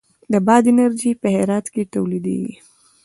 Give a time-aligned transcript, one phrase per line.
[0.31, 2.55] د باد انرژي په هرات کې تولیدیږي